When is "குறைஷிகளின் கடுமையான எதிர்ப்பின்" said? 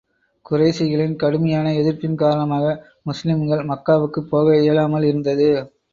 0.45-2.15